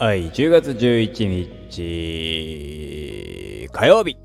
[0.00, 1.26] はい、10月11
[1.72, 4.16] 日火曜日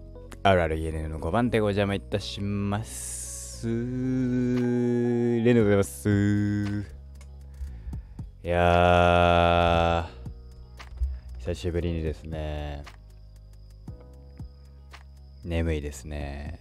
[0.44, 3.68] あるある ENN の5番手ご邪魔いたします。
[3.68, 6.86] レンでございます。
[8.44, 12.84] いやー久しぶりにですね
[15.44, 16.60] 眠いですね。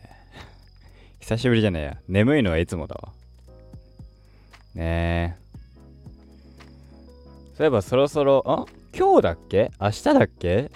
[1.20, 1.98] 久しぶりじゃねえや。
[2.08, 3.12] 眠いのはいつもだわ。
[4.74, 5.42] ねえ。
[7.58, 9.70] そういえばそろそろあ今日だっけ？
[9.80, 10.70] 明日だっけ？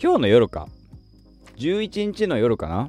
[0.00, 0.68] 今日の夜か。
[1.56, 2.88] 11日の夜かな。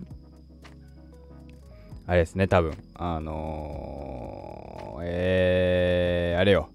[2.06, 2.78] あれですね多分。
[2.94, 6.70] あのー、えー、あれよ。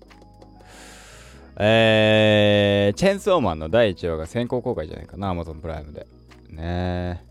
[1.56, 6.08] えー、チェンソーマンの第1話が先行公開じゃないかな Amazon プライムで。
[6.50, 7.24] ね。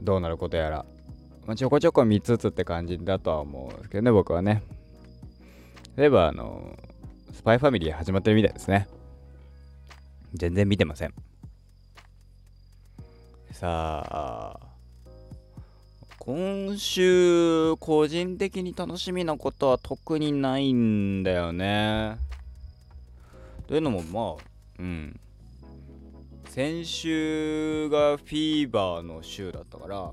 [0.00, 0.86] どうなることやら、
[1.46, 4.62] まあ、ちょこちょこ見つつって感じだとは思うんですけどね僕はね。
[5.96, 6.92] 例えばあのー
[7.32, 8.86] スパイファミリー始まってるみたいですね。
[10.34, 11.14] 全然見てません。
[13.52, 14.60] さあ
[16.18, 22.18] 今週個人的に楽しみなことは特にないんだよね。
[23.66, 24.44] というのもまあ
[24.78, 25.20] うん。
[26.46, 30.12] 先週がフィーバーの週だったから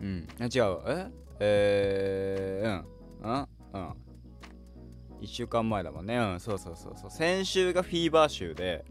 [0.00, 0.26] うん。
[0.40, 0.78] 違う。
[0.86, 1.10] え？
[1.40, 3.30] えー、うん。
[3.30, 4.07] うんうん。
[5.28, 6.16] 週間前だもんね。
[6.16, 7.10] うんそうそうそうそう。
[7.10, 8.84] 先週がフィーバー週で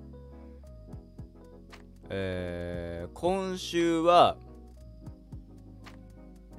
[2.09, 4.38] えー、今週は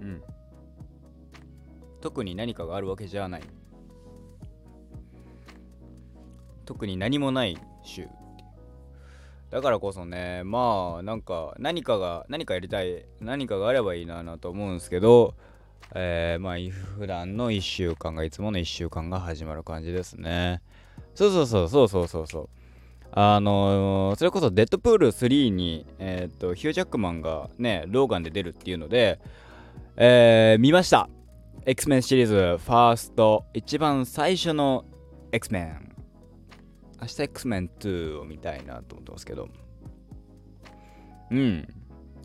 [0.00, 0.22] うん。
[2.00, 3.42] 特に何かがあるわけじゃない。
[6.64, 8.08] 特に何もない週。
[9.50, 15.34] だからこそねまあなんか何かが何かやりたい何かがあればいいななと思うんですけど
[15.94, 16.56] えー、まあ
[16.98, 20.60] 普段の1週間がいつもの1週間が始まる感じですね。
[21.14, 22.48] そうそうそうそうそうそうそう。
[23.12, 29.18] あのー、それこそデッドプール3に、えー、っとヒュー・ジャックマンがねローガンで出るっていうので、
[29.96, 31.08] えー、見ました。
[31.64, 34.84] X メンシリーズファースト一番最初の
[35.32, 35.94] X メン
[37.00, 39.48] 明日 X メン2を見たいなと思ってますけど。
[41.30, 41.68] うん。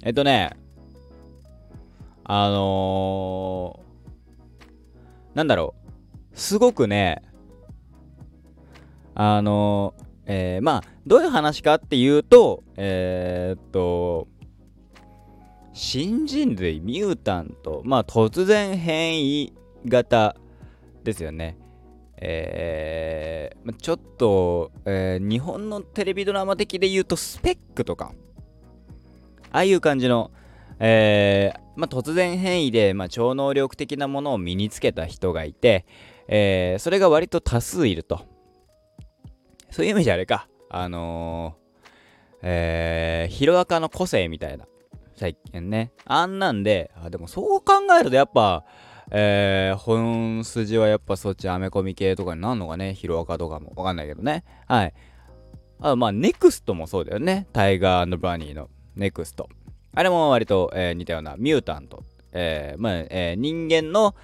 [0.04, 0.52] えっとね
[2.26, 5.76] あのー、なんだろ
[6.34, 6.38] う。
[6.38, 7.22] すごくね
[9.14, 14.28] あのー、えー、まあどういう話かっていうとえー、っと
[15.74, 17.82] 新人類ミュータント。
[17.84, 19.54] まあ突然変異
[19.86, 20.36] 型
[21.04, 21.58] ですよね。
[22.18, 28.14] えー、ちょっと、えー、日本のテレビドラマ的で言うとスペックとか。
[29.52, 30.32] ああいう感じの、
[30.86, 35.86] えーまあ、突然変異で、まあ、超能力的なものを身につけた人がいて、
[36.28, 38.26] えー、それが割と多数いると。
[39.72, 40.50] そういう意味じゃあれか。
[40.70, 44.66] あのー、えー、ヒロアカの個性みたいな。
[45.16, 45.94] 最近ね。
[46.04, 48.66] あんなんであでもそう考えるとやっぱ
[49.10, 52.94] えー、本筋はやっぱそっちアメコミ系とかになるのかね。
[52.94, 53.72] ヒロアカとかも。
[53.76, 54.44] わかんないけどね。
[54.68, 54.94] はい。
[55.80, 57.48] あまあネクストもそうだよね。
[57.54, 59.48] タイガーバニーのネクスト。
[59.96, 64.16] あれも割と、えー、似たようなミュータント、えーまあえー、人間の、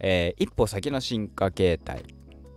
[0.00, 2.04] えー、一歩先の進化形態、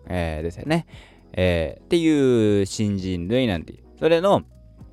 [0.07, 0.87] えー、ですよね、
[1.33, 3.73] えー、っていう新人類なんて。
[3.73, 4.43] いうそれの、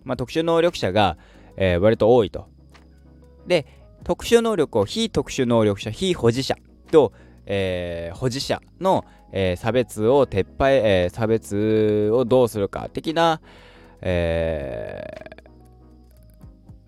[0.04, 1.16] まあ、特殊能力者が、
[1.56, 2.48] えー、割と多いと。
[3.46, 3.66] で
[4.04, 6.56] 特殊能力を非特殊能力者非保持者
[6.90, 7.12] と、
[7.46, 13.40] えー、保持者の、えー、差別を撤廃、えー、差別をどうするか的な、
[14.00, 15.06] え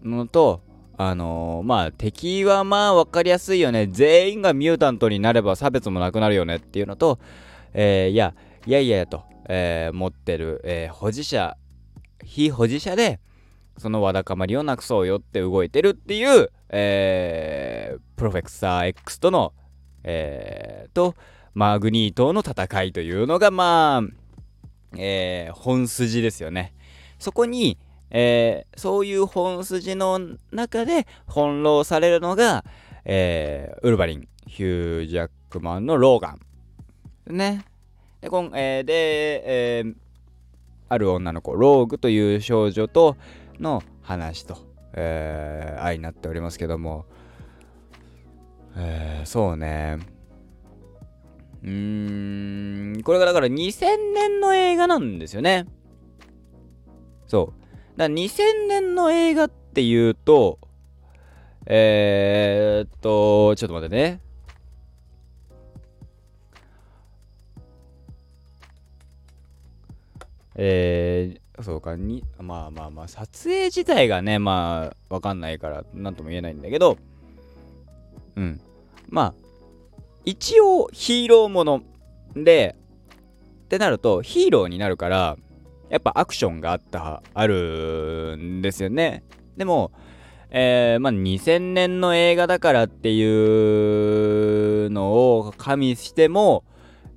[0.03, 0.62] ー、のと、
[0.97, 7.19] あのー、まあ敵はまあ分かりやすいよね全員がミュータントになれば差別もなくなるよねっていうのと、
[7.72, 8.34] えー、いや
[8.66, 11.56] いやいやと、えー、持ってる、え、保持者
[12.25, 13.21] 非保持者で
[13.77, 19.53] そのわだかまりをなくそうよって動いてるっていう、え、プロフェクサー X との
[20.04, 21.15] え、と、
[21.54, 24.03] マグニートの戦いというのが、まあ、
[24.97, 26.74] えー、本筋ですよね。
[27.19, 27.78] そこに、
[28.16, 30.21] えー、そういう本筋の
[30.53, 32.65] 中で翻弄されるのが、
[33.05, 37.37] えー、ウルヴァリン、ヒュー・ジャックマンのローガン。
[37.37, 37.65] ね。
[38.21, 39.95] で、こんえー、で、えー、
[40.89, 43.16] ある女の子、ローグという少女と
[43.59, 44.59] の話と、
[44.93, 47.07] えー、愛になっておりますけども、
[48.77, 49.99] えー、そうね。
[51.65, 55.67] うーん、これがだから2000年の映画なんですよね。
[57.27, 57.64] そう。
[57.97, 60.59] だ2000年の映画っていうと、
[61.67, 64.21] えー、っと、ちょっと待ってね。
[70.57, 76.97] えー、そうかにまあまあまあ撮影自体がねまあわかんないから何とも言えないんだけど
[78.37, 78.61] うん
[79.09, 79.35] まあ
[80.25, 81.83] 一応ヒーローもの
[82.37, 82.77] で
[83.65, 85.37] ってなるとヒーローになるから
[85.91, 89.22] やっぱアクションがあったあるんですよね
[89.57, 89.92] でも
[90.57, 96.63] えー、まあ2000年の映画だからっていうのを加味しても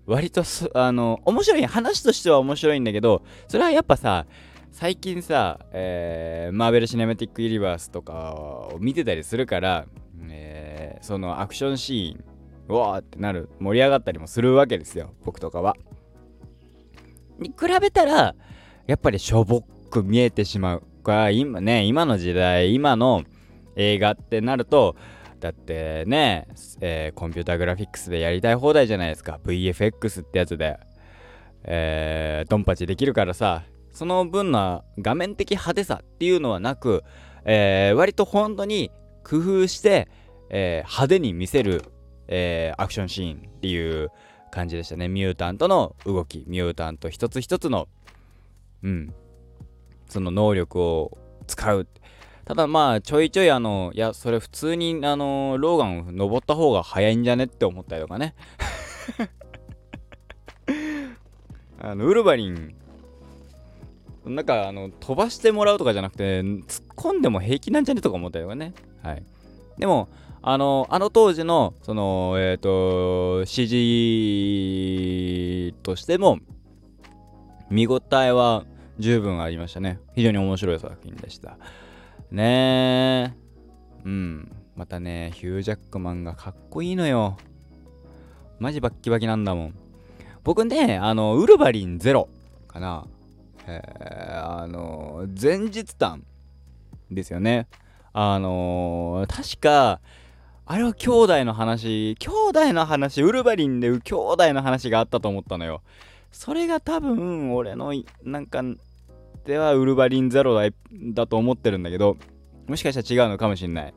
[0.08, 0.44] 割と
[0.74, 4.26] あの面白い話としては面白いんだけどそれはやっぱさ
[4.72, 9.86] 最近さ、えー、マーベル・シネマティック・ユニバースとかを見てたりするから、
[10.30, 12.24] えー、そのアクションシーン
[12.70, 15.76] うわーってなる盛り上がったりもするわけですよ僕とかは。
[17.38, 18.34] に比べたら
[18.88, 23.24] やっぱりしょぼく見えてしまうこれは今ね今の時代今の
[23.76, 24.96] 映画ってなると
[25.40, 26.48] だってね、
[26.82, 29.40] えー、コンピューターグラフィックスでやりたい放題じゃないですか。
[29.46, 30.80] VFX ってやつで。
[31.64, 33.64] えー、ドンパチできるからさ。
[33.92, 37.04] その分の画面的派手さっていうのはなく、
[37.46, 38.92] えー、割と本当に
[39.24, 40.08] 工夫して、
[40.52, 41.84] えー、派手に見せる、
[42.28, 44.12] えー、アクションシーンっていう
[44.52, 45.08] 感じでしたね。
[45.08, 46.46] ミュータントの動き。
[46.48, 47.88] ミュータント一つ一つの
[48.84, 49.14] うん。
[50.08, 51.88] その能力を使う。
[52.46, 58.36] ただまあちょいちょいあのいやそれ普通にあのローガン登った方が早いんじゃねって思ったりとかね。
[61.80, 62.76] あのウルヴァリン。
[64.26, 68.74] なんかあの飛ばしてもらうとかじゃなくて突っ込んでも平気なんじゃねとか思ったりとかね。
[69.02, 69.24] はい。
[69.78, 70.10] でも
[70.42, 74.66] あのあの当時のそのえっ、ー、と CG
[75.84, 76.40] としても
[77.70, 78.66] 見応えは
[79.00, 80.00] 十分ありましたね。
[80.16, 81.58] 非常に面白い作品でした。
[82.32, 83.34] ねえ。
[84.06, 84.52] うん。
[84.76, 87.38] またね、ヒュージャックマンがかっこいいのよ。
[88.60, 89.74] マジバッキバキなんだもん。
[90.44, 92.30] 僕ね、あの、ウルヴァリンゼロ
[92.68, 93.06] かな。
[93.68, 96.24] えー、あの、前日談
[97.12, 97.68] ですよね。
[98.14, 100.00] あの、確か、
[100.66, 105.82] あれは兄弟の話、兄弟の話、ウルヴァリンで兄弟の話があったと思ったのよ。
[106.32, 107.94] それが多分、俺の、
[108.24, 108.62] なんか、
[109.46, 112.18] ではウルヴァリンゼロだだと思ってるんだけど、
[112.68, 113.94] もしかしたら違うのかもしんない。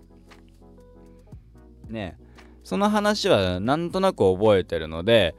[1.89, 2.17] ね
[2.63, 5.35] その話はなんとなく覚えてるので、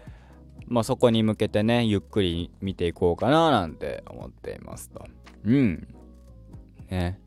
[0.67, 5.05] まあそこに向けてね、ゆっくり見ていこうかななんて思っていますと。
[5.45, 5.87] うん。
[6.89, 7.19] ね。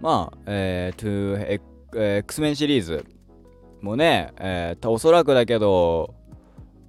[0.00, 1.60] まあ、えー、
[1.92, 3.06] to X メンシリーズ
[3.80, 6.14] もね、えー、おそらくだけど、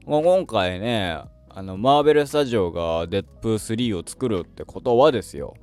[0.06, 1.20] 今回ね、
[1.56, 5.54] あのマーベルスタジオがデップ3を作るってことはですよ。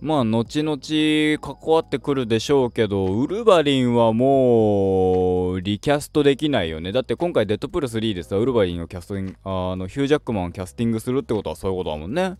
[0.00, 6.90] まあ後々関わってくるでしょうけどウルヴァリンはもうリキャストできないよね。
[6.90, 12.38] だって今回デッドプール3でさウルヴァリンをキャスティングあのヒュージャックマンをキャスティングするってことはそういうことだもんね。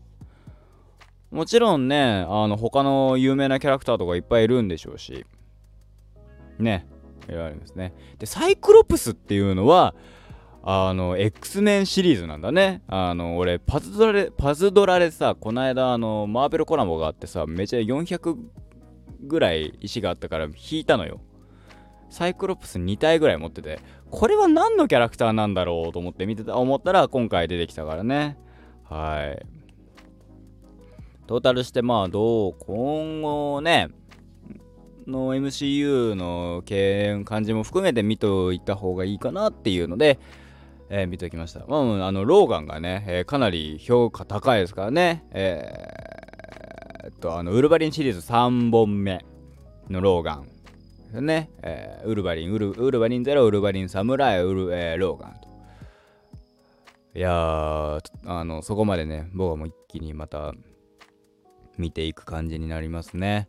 [1.30, 5.24] もちろんねあの他の有名なキャラクターとかいっぱいいるんでしょうし。
[6.58, 6.88] ね。
[7.28, 7.94] いろいろありますね。
[8.18, 9.94] でサイクロプスっていうのは
[10.64, 12.82] あの、X メンシリーズなんだね。
[12.86, 18.36] あの、俺、パズドラで、パズドラでさ、この間、あの、マーベルコラボがあってさ、めちゃ400
[19.24, 21.20] ぐらい石があったから引いたのよ。
[22.10, 28.38] サイクロプス2体ぐらい持ってて、これは何のキャラクターなんだろうと思って見てた、思ったら今回出てきたからね。
[28.84, 29.46] はい。
[31.26, 33.88] トータルして、まあ、どう、今後ね、
[35.06, 40.18] の MCU の経営感じも含めて見といた方がいいかなっていうので、
[40.94, 41.60] えー、見てきました。
[41.66, 49.24] まあ、あの、ローガンがね、えー、かなり評価高いですからね、えー、っと、あの、ウルヴァリンシリーズ3本目
[49.88, 50.42] のローガ
[51.14, 51.24] ン。
[51.24, 55.48] ね、えー、ウルヴァリン、ウルウルヴァリンゼロ、ウルヴァリン侍、ウル、えー、ローガンと。
[57.14, 60.52] いや、あの、そこまでね、僕はもう一気にまた
[61.78, 63.48] 見ていく感じになりますね。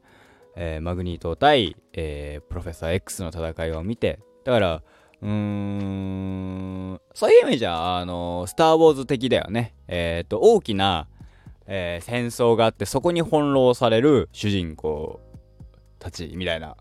[0.55, 4.83] えー、マグニート対、えー、プロフェッサー X の戦いを見て、だから、
[5.23, 9.73] うーん、そういう意味じゃ、あの、スター・ウォーズ的だよね。
[9.87, 11.07] えっ、と、大きな、
[11.65, 15.21] えー、戦争があって、そこに翻弄される主人公
[15.97, 16.75] たち、みたいな。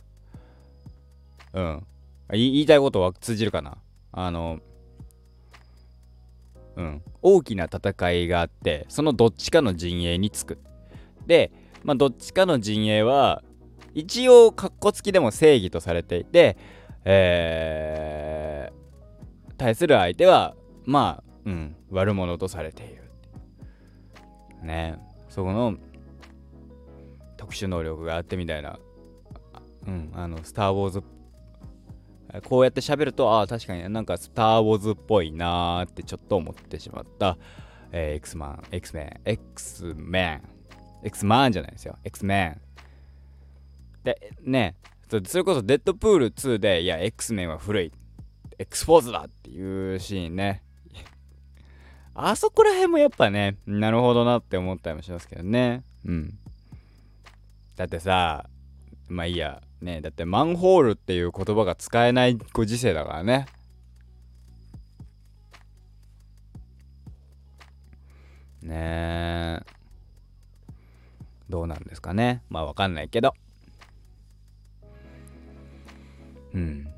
[1.53, 1.87] うん。
[2.33, 3.77] 言いたいことは通じるかな？
[4.11, 4.59] あの、
[6.75, 7.03] うん。
[7.21, 10.59] 大きな戦いがあって、そのどっちかの陣営につく。
[11.27, 11.53] で、
[11.85, 13.45] まあ、どっちかの陣営は、
[13.95, 16.57] 一応、かっこつきでも正義とされていて、
[17.04, 20.54] えー、対する相手は、
[20.85, 23.02] まあ、うん、悪者とされている。
[24.62, 24.97] ね
[25.28, 25.76] そこの
[27.37, 28.78] 特殊能力があってみたいな、
[29.87, 31.02] うん、あの、スター・ウォーズ
[32.40, 37.37] こうやって喋ると、ああ、確かになんかスター・ウォーズっぽいなーってちょっと思ってしまった、
[37.90, 40.42] えー、X マン、X メン、X メン、
[41.04, 42.61] X マンじゃないですよ、X メン。
[44.02, 44.76] で、ね、
[45.21, 47.92] それこそデッドプール2で、いや、X メンは古い、
[48.59, 50.62] X フォーズだっていうシーンね。
[52.14, 55.83] あそこら辺もやっぱね、なるほどなって思ったりもしますけどね。
[56.04, 56.38] うん。
[57.76, 58.49] だってさ、
[59.09, 63.47] まあいいや、ね、だってマンホールっていう言葉が使えないご時世だからね。
[68.62, 69.62] ねえ。
[71.49, 72.42] どうなんですかね。
[72.49, 73.35] まあわかんないけど。
[76.54, 76.88] うん。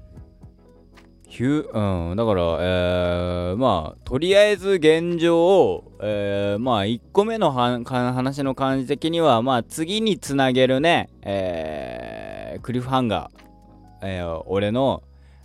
[1.34, 15.02] ヒュうん、だから、えー、まあ、とりあえず現状を、えー、まあ、1個目の話の感じ的には、まあ、次につなげるね、えー、クリフハンガー、えー、俺の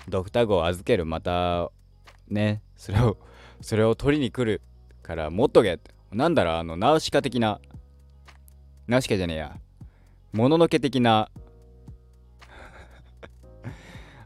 [0.08, 1.72] ドクター号を預ける、また、
[2.28, 3.18] ね、それを、
[3.62, 4.62] それを取りに来る
[5.02, 5.92] から持っとけって。
[6.12, 7.60] なんだろう、あの、ナウシカ的な、
[8.88, 9.58] ナウシカじゃねえや、
[10.34, 11.32] もののけ的な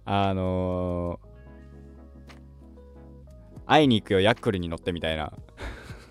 [0.05, 5.33] あのー、会いに行くよ、ヤックルに乗ってみたいな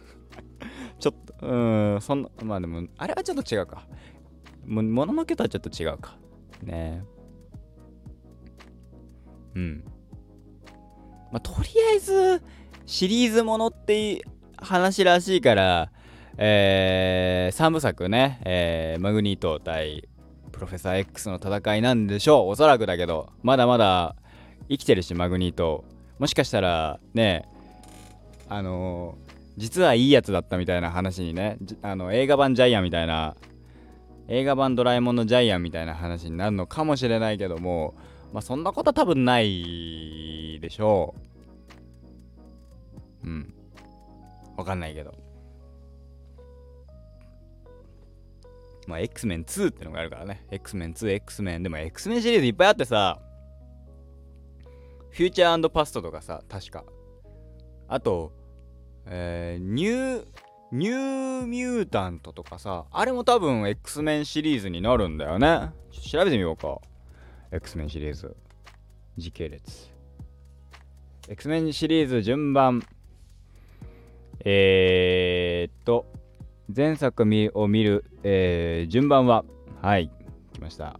[0.99, 3.87] ちょっと、うん、そんな、まあでも、あれはちょっと違うか。
[4.65, 6.17] も、もののけとはちょっと違うか。
[6.63, 7.05] ね
[9.55, 9.85] うん。
[11.31, 12.43] まあ、とりあえず、
[12.87, 14.23] シリーズものって
[14.57, 15.93] 話らしいから、
[16.39, 20.09] えー、3部作ね、えー、マグニート対
[20.53, 22.49] プロフェッサー X の戦いなんでしょう。
[22.49, 24.15] おそらくだけどまだまだ
[24.69, 25.85] 生きてるしマグニート。
[26.19, 27.49] もしかしたらね
[28.49, 29.17] あの、
[29.57, 33.35] 実はいいやつだったみたいな話にねあの映画版ジャイアンみたいな
[34.29, 37.95] 映画版ドラえもんのジャイアンみたいな話になるのかもしれないけども
[38.33, 41.15] まあそんなことは多分ないでしょ
[43.25, 43.27] う。
[43.27, 43.55] うん。
[44.57, 45.15] わかんないけど。
[48.93, 50.45] まあ、X メン2ってのがあるからね。
[50.51, 51.63] X メン2、X メン。
[51.63, 53.19] でも X メンシリーズいっぱいあってさ、
[55.11, 56.85] フューチャーパストとかさ、確か。
[57.89, 58.33] あと、
[59.07, 60.27] えー、ニュー、
[60.73, 65.71] ニューミュータントとかさ、あれも多分 X メンシリーズになるんだよね。
[65.91, 66.79] 調べてみようか。
[67.51, 68.37] X メンシリーズ。
[69.17, 69.91] 時系列。
[71.29, 72.83] X メンシリーズ順番。
[74.45, 76.05] えー、っと、
[76.75, 77.25] 前作
[77.55, 79.45] を見る、えー、順番は、
[79.81, 80.11] はい、
[80.53, 80.99] 来ました。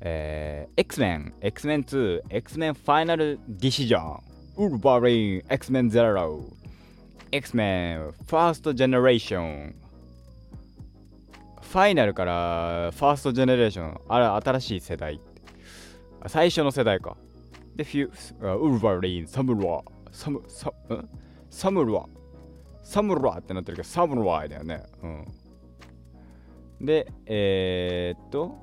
[0.00, 4.20] えー、X-Men、X-Men 2、X-Men Final Decision、
[4.56, 6.44] ウルヴァリン、X-Men Zero、
[7.32, 9.74] X-Men First Generation、
[11.62, 15.20] ファイナルからファーストジェネレーション、あれ、新しい世代。
[16.28, 17.16] 最初の世代か。
[17.74, 19.82] で、フュウルヴァリン、サムラ、
[20.12, 21.08] サム、サム、
[21.50, 22.04] サムラ、
[22.86, 24.84] サムラってなってるけど、サムライだよね。
[25.02, 26.86] うん。
[26.86, 28.56] で、えー、っと、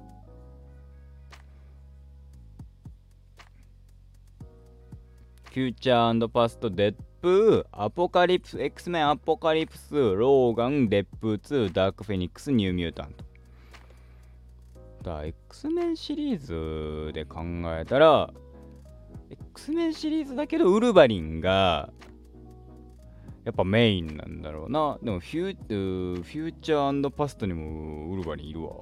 [5.52, 13.26] フューチャーパスト、デップアポカリプス、X メンアポカリプス、ローガン、デップ2、ダークフェニックス、ニューミュータント。
[15.04, 17.42] だ X メンシリーズで考
[17.78, 18.34] えたら、
[19.30, 21.92] X メンシリーズだけど、ウルヴァリンが、
[23.46, 24.98] やっぱメインなんだろうな。
[25.04, 28.76] でもフュー、フューチャーパストにもウルヴァリンいるわ。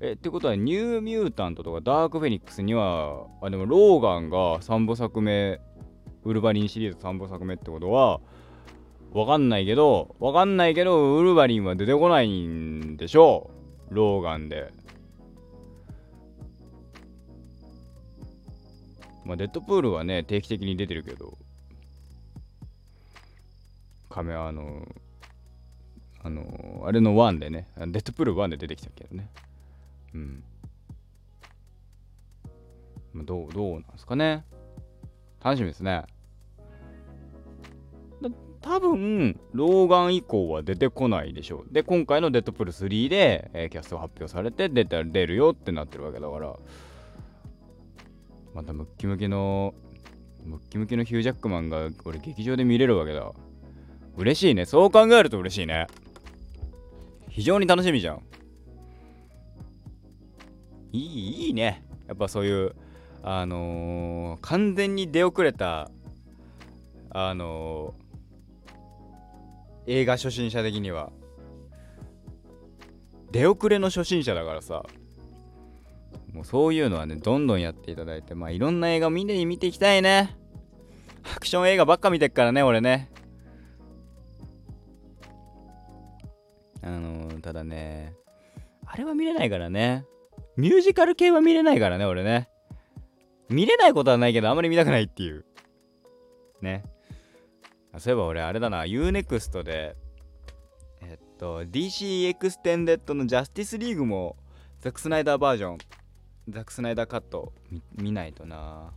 [0.00, 5.60] え、ってことはニューミュータントとかダークフェニックスには、あ、でもローガンが3部作目、
[6.24, 8.20] ウルヴァリンシリーズ3部作目ってことは、
[9.12, 13.50] わかんないけど、わかんないけど、ウルヴァリンは出てこないんでしょ
[13.90, 13.94] う。
[13.94, 14.72] ローガンで。
[19.24, 21.38] まあ、デッドプールはね、定期的に出てるけど、
[24.14, 24.86] カメあの
[26.22, 29.28] あのあれの1でねデッドプール1で出てきたけどね。
[30.14, 30.44] うん。
[33.24, 34.44] どうどうなんですかね。
[35.42, 36.04] 楽しみですね。
[38.60, 41.72] 多分ローガン以降は出てこないでしょう。
[41.72, 46.56] で今回のデッドプール3で、えー、キャスト発表されて出た出るよってなってるわけだから。
[48.54, 49.74] またムッキムキの
[50.44, 53.32] ムッキムキのヒュージャックマンが俺劇場で見れるわけだ。
[54.16, 54.64] 嬉しいね。
[54.64, 55.86] そう考えると嬉しいね。
[57.28, 58.22] 非常に楽しみじゃん。
[60.92, 61.84] いい、いいね。
[62.06, 62.74] やっぱそういう、
[63.22, 65.90] あのー、完全に出遅れた、
[67.10, 71.10] あのー、映画初心者的には。
[73.32, 74.84] 出遅れの初心者だからさ。
[76.32, 80.36] もうそういうのはね、どんどんやっていただいて、まあいろんな映画みんなに見ていきたいね。
[81.34, 83.10] アクション映画ばっか見てっからね、俺ね。
[87.64, 88.14] ね
[88.86, 90.04] あれは見れないからね。
[90.56, 92.48] ミュージカル系は見れないからね、俺ね。
[93.48, 95.44] 見れないことはないけど、あんまり見たくないっていう。
[96.60, 96.84] ね。
[97.98, 99.96] そういえば俺、あれだな、UNEXT で、
[101.02, 104.36] えっと、DC エクステンデッドのジャスティスリーグも、
[104.80, 105.78] ザック・スナイダーバージョン、
[106.48, 107.52] ザック・スナイダーカット
[107.96, 108.92] 見ないとな。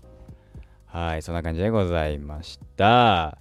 [0.85, 3.37] はい、そんな感じでございました。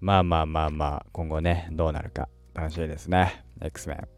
[0.00, 3.44] まあまあまあまあ、今後ね、どうなるか楽しいですね。
[3.60, 4.08] X メン。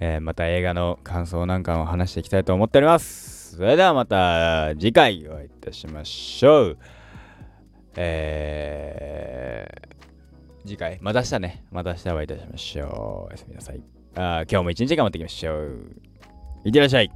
[0.00, 3.56] えー、また映画の感想なんかを話していきたいと思っております。
[3.56, 6.78] それではまた次回お会いいたしましょう。
[7.96, 13.26] えー、次回、また明日ね、また明日お会いいたしましょう。
[13.26, 13.82] おやすみなさい。
[14.14, 15.92] あ今日も一日頑張っていきましょう。
[16.64, 17.10] いってらっしゃい。